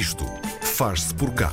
[0.00, 0.24] Isto
[0.62, 1.52] faz-se por cá.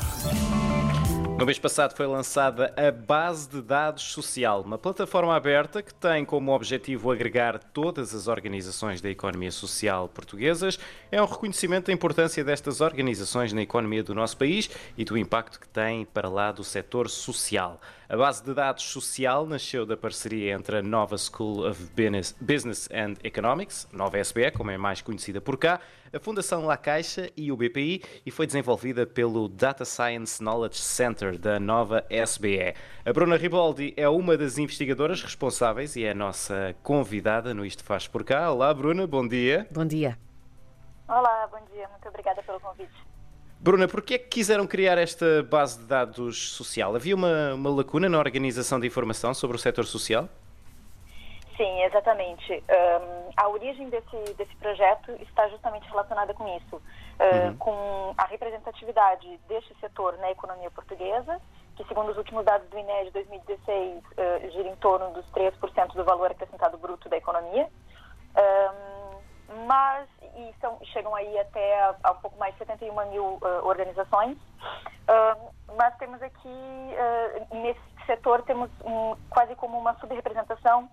[1.38, 6.24] No mês passado foi lançada a Base de Dados Social, uma plataforma aberta que tem
[6.24, 10.80] como objetivo agregar todas as organizações da economia social portuguesas.
[11.12, 15.60] É um reconhecimento da importância destas organizações na economia do nosso país e do impacto
[15.60, 17.82] que têm para lá do setor social.
[18.10, 21.92] A base de dados social nasceu da parceria entre a Nova School of
[22.40, 25.82] Business and Economics, Nova SBE, como é mais conhecida por cá,
[26.14, 31.38] a Fundação La Caixa e o BPI e foi desenvolvida pelo Data Science Knowledge Center
[31.38, 32.76] da Nova SBE.
[33.06, 37.84] A Bruna Riboldi é uma das investigadoras responsáveis e é a nossa convidada no Isto
[37.84, 38.50] Faz Por Cá.
[38.50, 39.68] Olá, Bruna, bom dia.
[39.70, 40.18] Bom dia.
[41.10, 41.90] Olá, bom dia.
[41.90, 43.17] Muito obrigada pelo convite.
[43.60, 46.96] Bruna, por que é que quiseram criar esta base de dados social?
[46.96, 50.30] Havia uma, uma lacuna na organização de informação sobre o setor social?
[51.58, 52.54] Sim, exatamente.
[52.54, 57.58] Um, a origem desse, desse projeto está justamente relacionada com isso, uh, uhum.
[57.58, 61.42] com a representatividade deste setor na economia portuguesa,
[61.76, 65.94] que segundo os últimos dados do INE de 2016 uh, gira em torno dos 3%
[65.96, 67.68] do valor acrescentado bruto da economia.
[68.38, 68.97] Um,
[69.68, 73.66] mas e são, chegam aí até a, a um pouco mais de 71 mil uh,
[73.66, 74.38] organizações.
[74.38, 80.90] Uh, mas temos aqui, uh, nesse setor, temos um, quase como uma subrepresentação,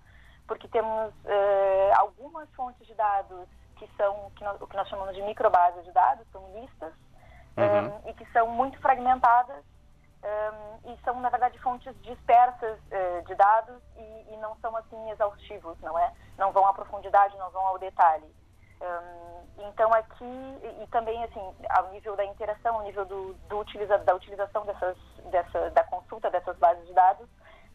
[0.48, 1.14] porque temos
[1.96, 5.92] algumas fontes de dados que são que nós, o que nós chamamos de microbases de
[5.92, 6.92] dados, são listas,
[7.56, 7.86] uhum.
[7.86, 9.64] um, e que são muito fragmentadas
[10.24, 15.10] um, e são, na verdade, fontes dispersas uh, de dados e, e, não são, assim,
[15.10, 16.12] exaustivos, não é?
[16.36, 18.26] Não vão à profundidade, não vão ao detalhe.
[18.80, 20.24] Um, então aqui
[20.82, 24.96] e também assim ao nível da interação, ao nível do, do utiliza, da utilização dessas
[25.30, 27.28] dessa da consulta dessas bases de dados,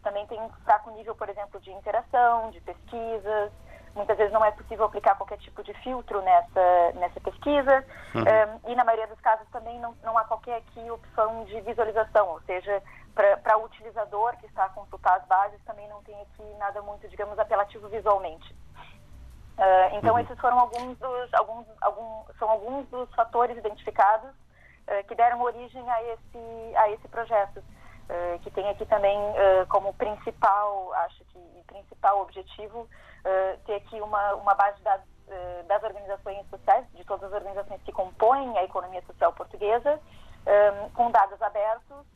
[0.04, 3.52] também tem um fraco nível, por exemplo, de interação, de pesquisas.
[3.96, 8.22] Muitas vezes não é possível aplicar qualquer tipo de filtro nessa nessa pesquisa uhum.
[8.22, 12.28] um, e na maioria dos casos também não, não há qualquer aqui opção de visualização,
[12.28, 12.84] ou seja,
[13.16, 17.08] para o utilizador que está a consultar as bases também não tem aqui nada muito,
[17.08, 18.56] digamos, apelativo visualmente.
[19.70, 20.20] Uh, então uhum.
[20.22, 25.88] esses foram alguns dos alguns, algum, são alguns dos fatores identificados uh, que deram origem
[25.88, 29.16] a esse a esse projeto uh, que tem aqui também
[29.68, 32.88] como principal acho que principal objetivo
[33.68, 35.06] ter aqui uma uma base de dados
[35.68, 40.00] das organizações sociais de todas as organizações que compõem a economia social portuguesa
[40.96, 42.08] com dados abertos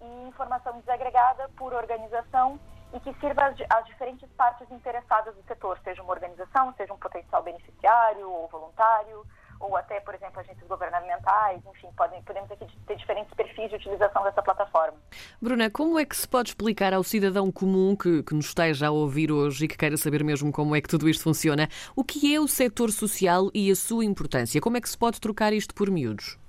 [0.00, 2.58] e informação desagregada por organização
[2.92, 7.42] e que sirva às, diferentes partes interessadas do setor, seja uma organização, seja um potencial
[7.42, 9.24] beneficiário ou voluntário,
[9.62, 14.24] ou até, por exemplo, agentes governamentais, enfim, podem, podemos aqui ter diferentes perfis de utilização
[14.24, 14.98] dessa plataforma.
[15.40, 18.90] Bruna, como é que se pode explicar ao cidadão comum que, que nos esteja a
[18.90, 22.34] ouvir hoje e que queira saber mesmo como é que tudo isto funciona, o que
[22.34, 24.60] é o setor social e a sua importância?
[24.60, 26.41] Como é que se pode trocar isto por miúdos?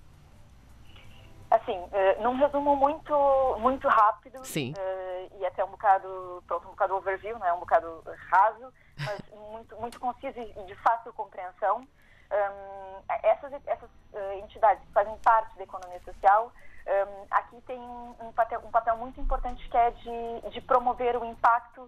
[1.54, 3.14] Assim, uh, num resumo muito,
[3.60, 4.44] muito rápido.
[4.76, 9.22] Uh, e até um bocado, pronto, um bocado overview, né, um bocado raso, mas
[9.52, 11.88] muito, muito conciso e de fácil compreensão.
[12.32, 16.52] Um, essas essas uh, entidades que fazem parte da economia social,
[16.88, 21.24] um, aqui tem um papel, um papel muito importante que é de, de promover o
[21.24, 21.88] impacto,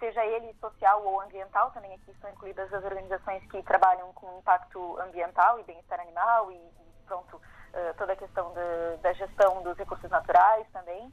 [0.00, 4.98] seja ele social ou ambiental, também aqui estão incluídas as organizações que trabalham com impacto
[4.98, 6.58] ambiental e bem-estar animal e
[7.06, 11.12] pronto, uh, toda a questão de, da gestão dos recursos naturais também.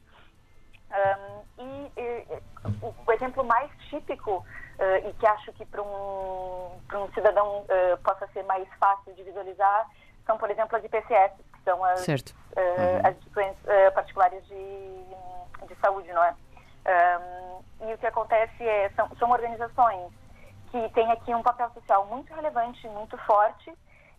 [0.91, 2.41] Um, e, e
[2.81, 8.27] o, exemplo mais típico uh, e que acho que para um, um cidadão uh, possa
[8.27, 9.89] ser mais fácil de visualizar
[10.25, 12.13] são, por exemplo, as IPCS, que são as, uhum.
[13.03, 13.57] as instituições
[13.93, 14.55] particulares de,
[15.67, 16.33] de saúde, não é?
[16.85, 20.13] Um, e o que acontece é, são, são organizações
[20.71, 23.71] que têm aqui um papel social muito relevante, muito forte,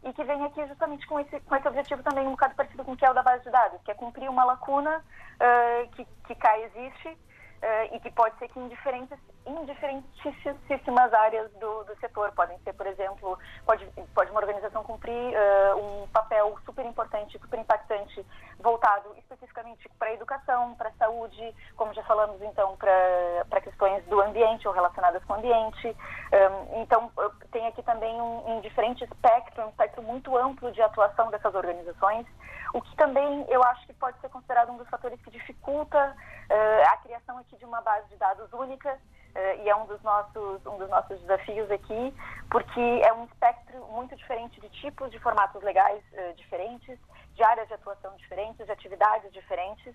[0.04, 2.92] e que vem aqui justamente com esse, com esse objetivo também um bocado parecido com
[2.92, 6.06] o que é o da base de dados, que é cumprir uma lacuna uh, que,
[6.26, 11.84] que cá existe uh, e que pode ser que em diferentes, em diferentíssimas áreas do,
[11.84, 12.32] do setor.
[12.32, 17.58] Podem ser, por exemplo, pode, pode uma organização cumprir uh, um papel super importante, super
[17.58, 18.24] impactante,
[18.58, 24.20] voltado especificamente para a educação, para a saúde, como já falamos então, para questões do
[24.20, 25.88] ambiente ou relacionadas com o ambiente.
[25.88, 27.10] Um, então,
[27.52, 32.26] tem aqui também um, um diferente espectro, um espectro muito amplo de atuação dessas organizações,
[32.72, 36.16] o que também eu acho que pode ser considerado um dos fatores que dificulta
[36.50, 38.98] uh, a criação aqui de uma base de dados única
[39.34, 42.14] uh, e é um dos nossos um dos nossos desafios aqui,
[42.50, 46.98] porque é um espectro muito diferente de tipos de formatos legais uh, diferentes,
[47.34, 49.94] de áreas de atuação diferentes, de atividades diferentes.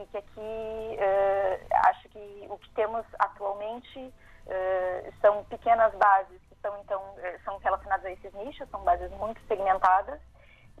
[0.00, 0.98] e que aqui
[1.86, 4.12] acho que o que temos atualmente
[5.20, 7.00] são pequenas bases que são então
[7.44, 10.20] são relacionadas a esses nichos, são bases muito segmentadas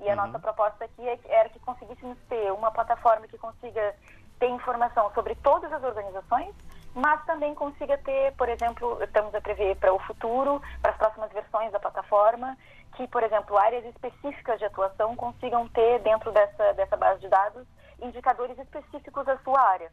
[0.00, 0.16] E a uhum.
[0.16, 3.94] nossa proposta aqui é era que conseguíssemos ter uma plataforma que consiga
[4.38, 6.54] ter informação sobre todas as organizações,
[6.94, 11.32] mas também consiga ter, por exemplo, estamos a prever para o futuro, para as próximas
[11.32, 12.56] versões da plataforma,
[12.96, 17.66] que, por exemplo, áreas específicas de atuação consigam ter dentro dessa, dessa base de dados
[18.00, 19.90] indicadores específicos da sua área.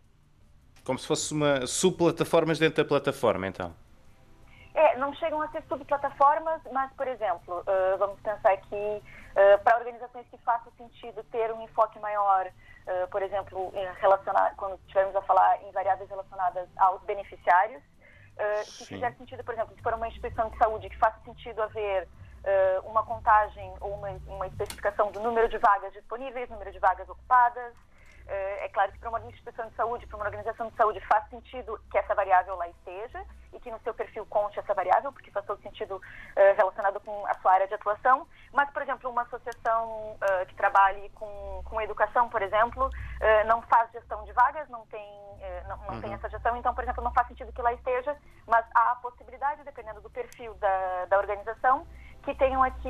[0.83, 3.73] Como se fosse uma subplataformas dentro da plataforma, então?
[4.73, 9.77] É, não chegam a ser subplataformas, mas, por exemplo, uh, vamos pensar aqui uh, para
[9.77, 12.51] organizações que façam sentido ter um enfoque maior,
[12.87, 17.81] uh, por exemplo, relacionar, quando estivermos a falar em variáveis relacionadas aos beneficiários,
[18.65, 22.05] se fizer sentido, por exemplo, se for uma instituição de saúde que faça sentido haver
[22.83, 27.73] uma contagem ou uma, uma especificação do número de vagas disponíveis, número de vagas ocupadas,
[28.27, 31.79] é claro que para uma instituição de saúde, para uma organização de saúde, faz sentido
[31.91, 33.23] que essa variável lá esteja
[33.55, 37.25] e que no seu perfil conte essa variável, porque faz todo sentido uh, relacionado com
[37.25, 38.27] a sua área de atuação.
[38.51, 43.61] Mas, por exemplo, uma associação uh, que trabalhe com, com educação, por exemplo, uh, não
[43.63, 45.05] faz gestão de vagas, não tem,
[45.67, 46.01] não, não uhum.
[46.01, 48.15] tem essa gestão, então, por exemplo, não faz sentido que lá esteja,
[48.47, 51.85] mas há a possibilidade, dependendo do perfil da, da organização,
[52.23, 52.89] que tenham aqui,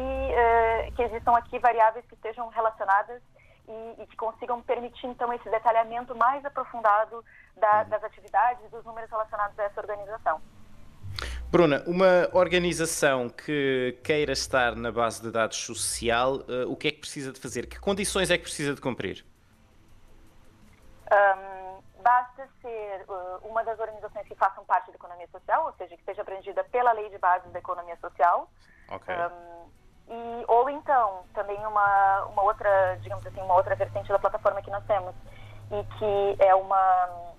[0.95, 3.21] que existam aqui variáveis que estejam relacionadas
[3.67, 7.23] e, e, que consigam permitir, então, esse detalhamento mais aprofundado
[7.55, 7.89] da, uhum.
[7.89, 10.41] das atividades e dos números relacionados a essa organização.
[11.51, 16.91] Bruna, uma organização que queira estar na base de dados social, uh, o que é
[16.91, 17.67] que precisa de fazer?
[17.67, 19.25] Que condições é que precisa de cumprir?
[21.05, 25.95] Um, basta ser uh, uma das organizações que façam parte da economia social, ou seja,
[25.95, 28.49] que esteja abrangida pela lei de bases da economia social.
[28.89, 29.15] Ok.
[29.15, 29.69] Um,
[30.07, 34.69] e, ou então, também uma, uma outra, digamos assim, uma outra vertente da plataforma que
[34.69, 35.15] nós temos,
[35.71, 37.33] e que é uma,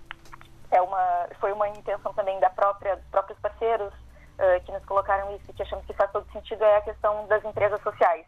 [0.71, 5.33] é uma, foi uma intenção também da própria, dos próprios parceiros uh, que nos colocaram
[5.35, 8.25] isso e que achamos que faz todo sentido, é a questão das empresas sociais.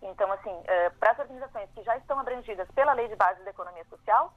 [0.00, 3.50] Então, assim, uh, para as organizações que já estão abrangidas pela lei de base da
[3.50, 4.32] economia social,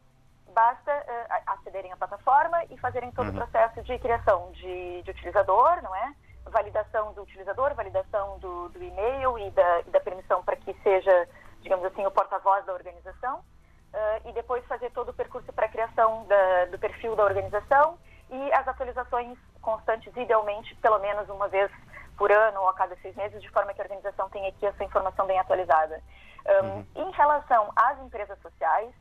[0.52, 3.34] basta uh, acederem à plataforma e fazerem todo uhum.
[3.34, 6.16] o processo de criação de, de utilizador, não é?
[6.50, 11.30] Validação do utilizador, validação do, do e-mail e da, e da permissão para que seja,
[11.62, 13.40] digamos assim, o porta-voz da organização.
[13.88, 17.98] Uh, e depois fazer todo o percurso para a criação da, do perfil da organização
[18.30, 21.72] e as atualizações constantes, idealmente, pelo menos uma vez
[22.18, 24.84] por ano ou a cada seis meses, de forma que a organização tenha aqui essa
[24.84, 26.02] informação bem atualizada.
[26.46, 26.86] Um, uhum.
[26.96, 28.94] Em relação às empresas sociais,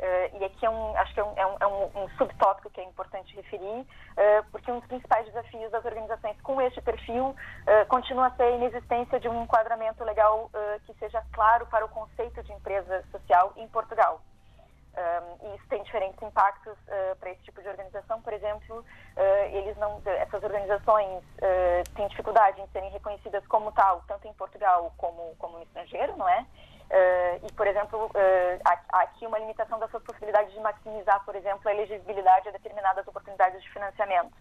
[0.00, 2.80] Uh, e aqui é um, acho que é um, é um, é um, subtópico que
[2.80, 7.86] é importante referir, uh, porque um dos principais desafios das organizações com este perfil uh,
[7.86, 10.50] continua a ser a inexistência de um enquadramento legal
[10.86, 14.20] que seja claro para o conceito de empresa social em Portugal.
[14.96, 16.76] Um, e isso tem diferentes impactos
[17.18, 18.20] para esse tipo de organização.
[18.22, 18.84] Por exemplo,
[19.52, 21.22] eles não, essas organizações
[21.94, 26.28] têm dificuldade em serem reconhecidas como tal, tanto em Portugal como, como no estrangeiro, não
[26.28, 26.44] é?
[26.90, 31.36] Uh, e, por exemplo, uh, há, aqui uma limitação das suas possibilidades de maximizar, por
[31.36, 34.32] exemplo, a elegibilidade a determinadas oportunidades de financiamento.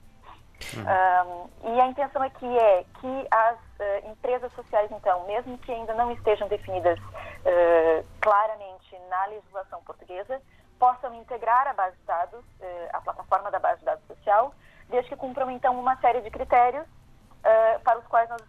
[0.76, 1.48] Uhum.
[1.64, 5.94] Um, e a intenção aqui é que as uh, empresas sociais, então, mesmo que ainda
[5.94, 7.00] não estejam definidas
[8.20, 10.42] claramente na legislação portuguesa,
[10.78, 12.44] possam integrar a base de dados,
[12.92, 14.54] a plataforma da base de dados social,
[14.90, 16.86] desde que cumpram, então, uma série de critérios
[17.84, 18.42] para os quais nós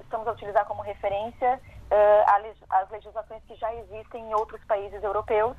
[0.00, 5.56] estamos a utilizar como referência uh, as legislações que já existem em outros países europeus.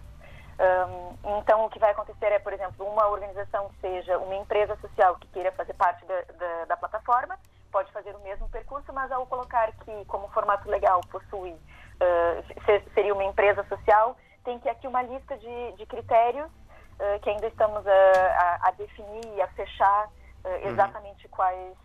[1.39, 5.27] Então, o que vai acontecer é, por exemplo, uma organização seja uma empresa social que
[5.27, 7.37] queira fazer parte da, da, da plataforma,
[7.71, 13.13] pode fazer o mesmo percurso, mas ao colocar que, como formato legal, possui, uh, seria
[13.13, 17.85] uma empresa social, tem que aqui uma lista de, de critérios uh, que ainda estamos
[17.85, 21.31] a, a, a, definir e a fechar uh, exatamente uhum.
[21.31, 21.77] quais,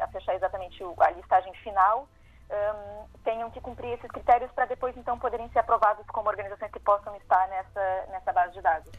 [0.00, 2.06] a fechar exatamente a listagem final
[2.50, 6.80] um, tenham que cumprir esses critérios para depois então poderem ser aprovados como organizações que
[6.80, 8.90] possam estar nessa, nessa base de dados.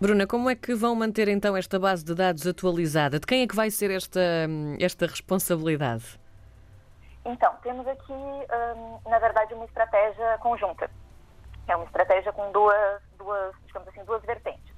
[0.00, 3.20] Bruna, como é que vão manter então esta base de dados atualizada?
[3.20, 4.20] De quem é que vai ser esta,
[4.80, 6.18] esta responsabilidade?
[7.24, 10.90] Então, temos aqui, um, na verdade, uma estratégia conjunta.
[11.68, 14.72] É uma estratégia com duas, duas digamos assim, duas vertentes.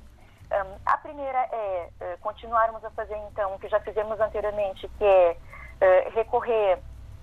[0.53, 5.05] Um, a primeira é uh, continuarmos a fazer, então, o que já fizemos anteriormente, que
[5.05, 6.79] é uh, recorrer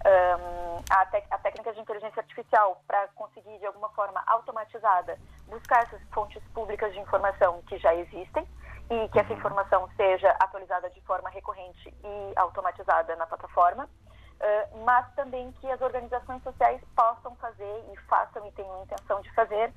[0.05, 1.01] um, a,
[1.36, 5.17] a técnica de inteligência artificial para conseguir, de alguma forma automatizada,
[5.48, 8.48] buscar essas fontes públicas de informação que já existem
[8.89, 9.39] e que essa uhum.
[9.39, 15.79] informação seja atualizada de forma recorrente e automatizada na plataforma, uh, mas também que as
[15.81, 19.74] organizações sociais possam fazer e façam e tenham intenção de fazer uh,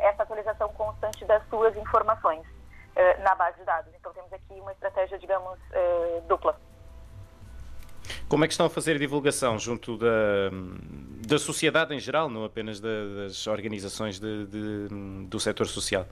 [0.00, 3.94] essa atualização constante das suas informações uh, na base de dados.
[3.94, 5.58] Então temos aqui uma estratégia, digamos,
[6.26, 6.58] dupla.
[8.32, 10.06] Como é que estão a fazer a divulgação junto da,
[11.28, 14.88] da sociedade em geral, não apenas da, das organizações de, de,
[15.26, 16.06] do setor social.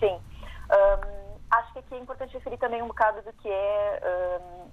[0.00, 0.20] Sim.
[0.68, 4.00] Um, acho que aqui é importante referir também um bocado do que é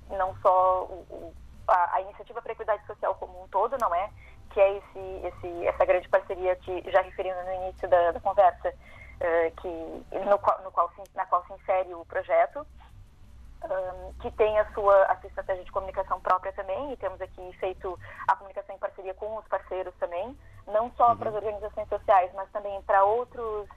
[0.10, 1.32] um, não só o,
[1.68, 4.10] a, a, iniciativa para a equidade social como um todo, não é?
[4.50, 8.70] Que é esse, esse, essa grande parceria que já referindo no início da, da conversa,
[8.70, 9.68] uh, que,
[10.18, 12.66] no, no qual na qual se insere o projeto
[13.64, 17.54] um, que tem a sua, a sua estratégia de comunicação própria também, e temos aqui
[17.60, 21.18] feito a comunicação em parceria com os parceiros também, não só uhum.
[21.18, 23.68] para as organizações sociais, mas também para outros,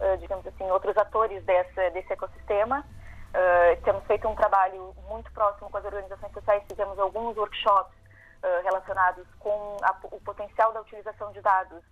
[0.00, 2.84] uh, digamos assim, outros atores desse, desse ecossistema.
[3.32, 7.94] Uh, temos feito um trabalho muito próximo com as organizações sociais, fizemos alguns workshops
[8.42, 11.82] uh, relacionados com a, o potencial da utilização de dados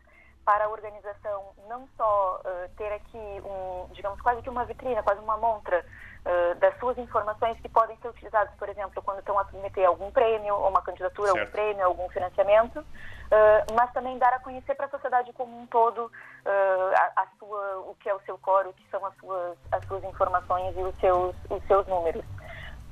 [0.45, 5.21] para a organização não só uh, ter aqui um, digamos, quase que uma vitrina, quase
[5.21, 9.45] uma montra uh, das suas informações que podem ser utilizadas, por exemplo, quando estão a
[9.47, 11.39] submeter algum prêmio, ou uma candidatura, certo.
[11.39, 15.67] algum prêmio, algum financiamento, uh, mas também dar a conhecer para a sociedade como um
[15.67, 16.11] todo
[16.45, 19.85] a, a, sua, o que é o seu core, o que são as suas, as
[19.85, 22.25] suas informações e os seus, os seus números.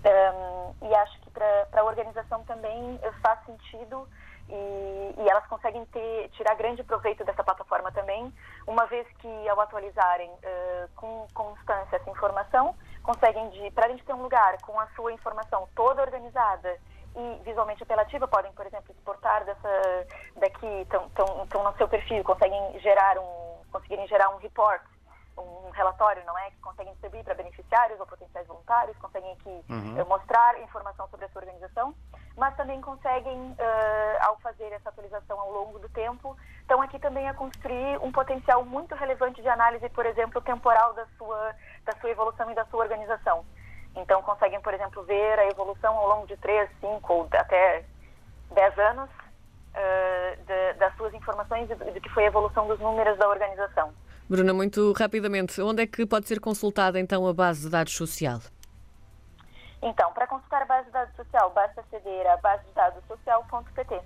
[0.04, 4.06] Um, e acho que para a organização também faz sentido
[4.48, 8.32] e, e, elas conseguem ter, tirar grande proveito dessa plataforma também,
[8.66, 14.14] uma vez que ao atualizarem uh, com constância essa informação, conseguem, para a gente ter
[14.14, 16.78] um lugar com a sua informação toda organizada
[17.16, 23.18] e visualmente apelativa, podem, por exemplo, exportar dessa, daqui, estão no seu perfil, conseguem gerar
[23.18, 24.82] um, conseguirem gerar um report
[25.40, 30.04] um relatório, não é, que conseguem distribuir para beneficiários ou potenciais voluntários, conseguem aqui uhum.
[30.08, 31.94] mostrar informação sobre a sua organização,
[32.58, 37.32] também conseguem, uh, ao fazer essa atualização ao longo do tempo, estão aqui também a
[37.32, 41.54] construir um potencial muito relevante de análise, por exemplo, temporal da sua,
[41.86, 43.44] da sua evolução e da sua organização.
[43.94, 47.84] Então, conseguem, por exemplo, ver a evolução ao longo de 3, 5 ou até
[48.50, 53.16] 10 anos uh, de, das suas informações e do que foi a evolução dos números
[53.18, 53.94] da organização.
[54.28, 58.40] Bruna, muito rapidamente, onde é que pode ser consultada então a base de dados social?
[59.82, 64.00] Então, para consultar a base de dados social, basta aceder a base de dados social.pt.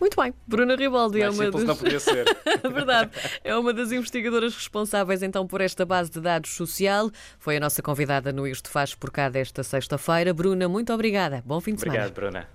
[0.00, 1.62] Muito bem, Bruna Ribaldi é uma das...
[1.62, 2.24] não podia ser.
[2.68, 3.12] Verdade,
[3.44, 7.08] é uma das investigadoras responsáveis então por esta base de dados social.
[7.38, 10.34] Foi a nossa convidada no Isto Faz por cá desta sexta-feira.
[10.34, 11.40] Bruna, muito obrigada.
[11.46, 12.06] Bom fim de semana.
[12.06, 12.48] Obrigado, Bruna.